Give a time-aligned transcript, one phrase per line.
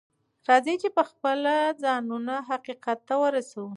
[0.49, 3.67] راځئ چې پخپله ځانونه حقيقت ته ورسوو.